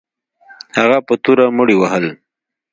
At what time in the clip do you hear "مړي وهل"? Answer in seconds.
1.57-2.05